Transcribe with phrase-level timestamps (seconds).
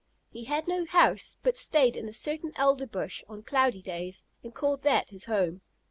[0.31, 4.51] He had no house, but stayed in a certain elder bush on cloudy days and
[4.51, 5.61] called that his home.